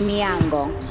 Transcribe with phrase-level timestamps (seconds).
[0.00, 0.87] Miango.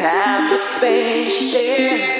[0.00, 2.19] time to finish there.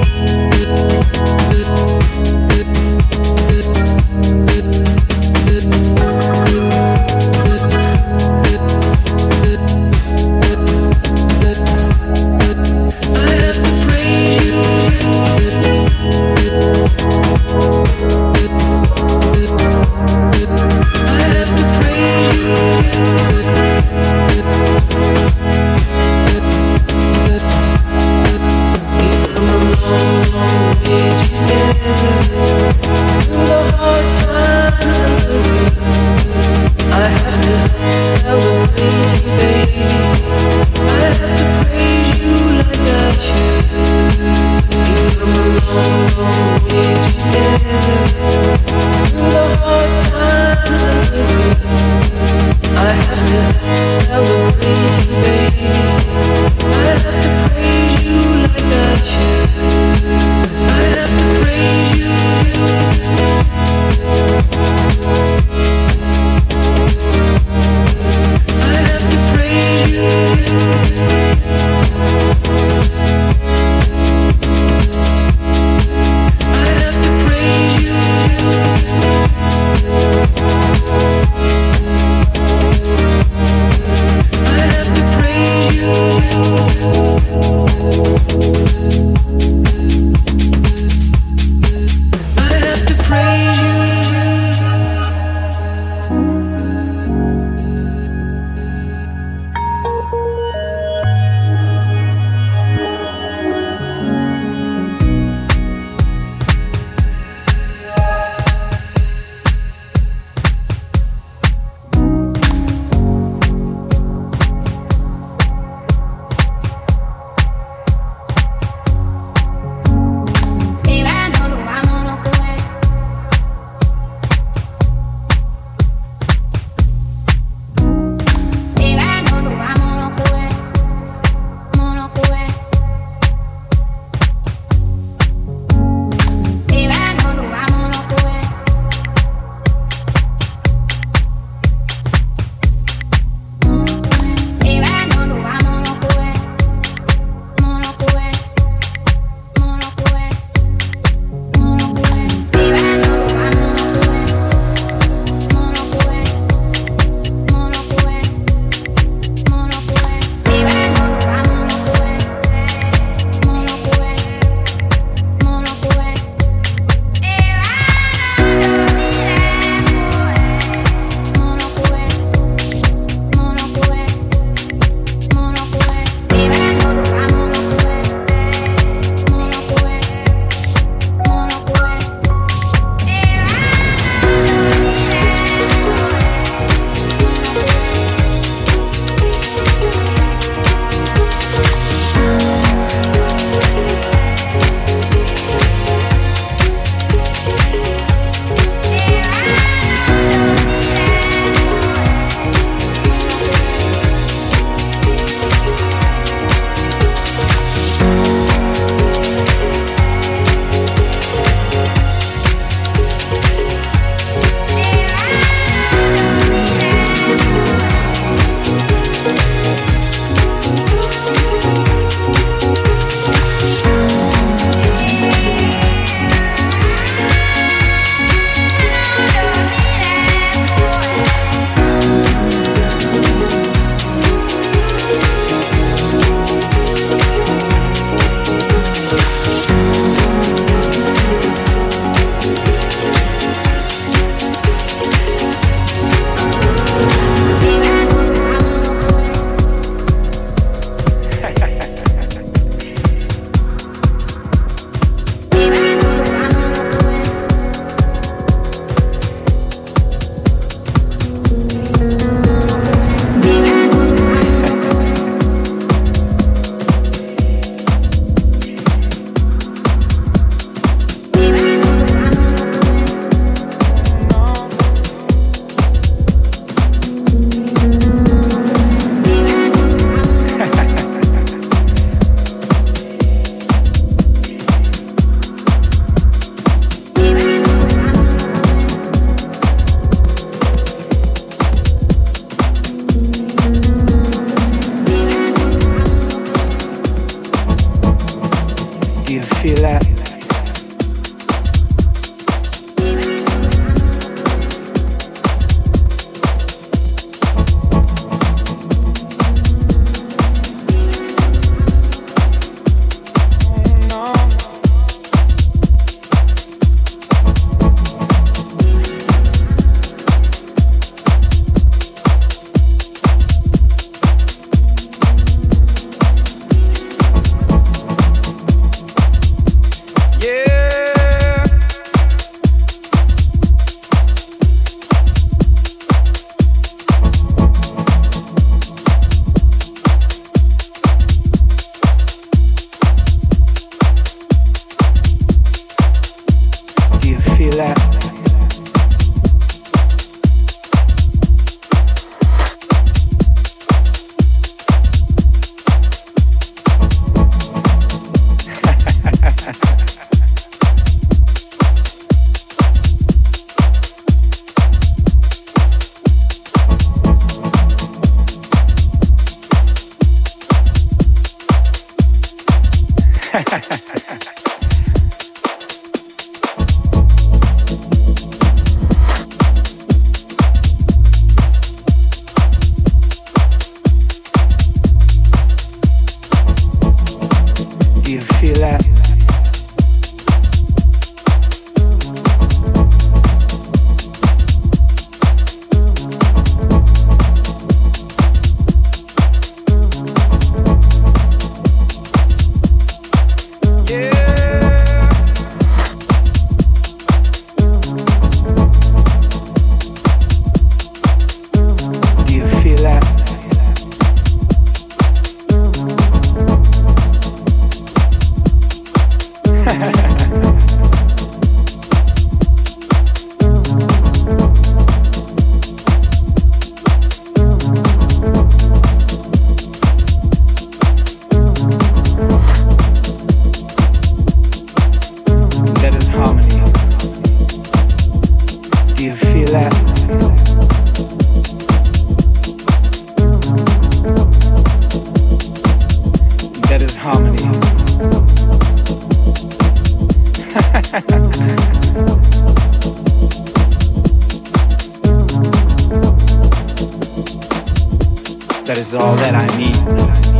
[459.01, 460.50] is all that I need.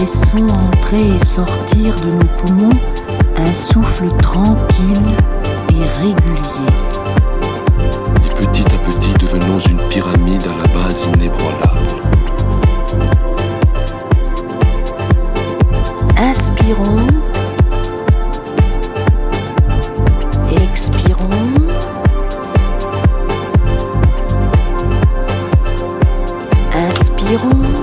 [0.00, 2.70] laissons entrer et sortir de nos poumons
[3.36, 5.14] un souffle tranquille
[5.70, 6.70] et régulier.
[8.24, 12.00] Et petit à petit devenons une pyramide à la base inébranlable.
[16.16, 17.06] Inspirons.
[20.50, 21.28] Expirons.
[26.74, 27.79] Inspirons.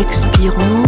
[0.00, 0.87] expirons.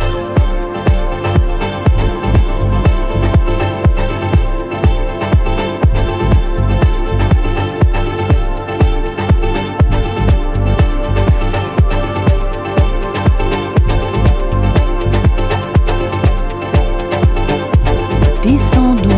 [18.73, 19.10] sans doute.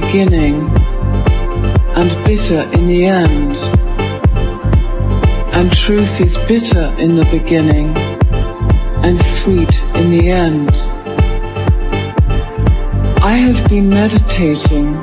[0.00, 0.54] Beginning
[1.98, 3.56] and bitter in the end.
[5.56, 7.96] And truth is bitter in the beginning
[9.02, 10.70] and sweet in the end.
[13.24, 14.94] I have been meditating,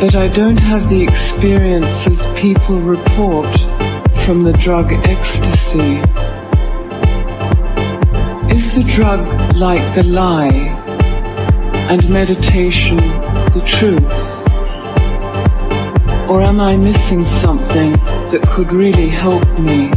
[0.00, 3.54] but I don't have the experiences people report
[4.24, 6.00] from the drug ecstasy.
[8.56, 10.78] Is the drug like the lie
[11.90, 14.12] and meditation the truth?
[16.30, 17.92] Or am I missing something
[18.32, 19.90] that could really help me?